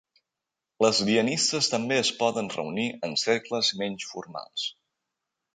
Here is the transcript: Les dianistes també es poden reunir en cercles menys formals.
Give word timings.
Les 0.85 1.01
dianistes 1.09 1.69
també 1.73 1.99
es 2.05 2.11
poden 2.23 2.49
reunir 2.57 2.87
en 3.09 3.15
cercles 3.27 3.73
menys 3.83 4.09
formals. 4.15 4.69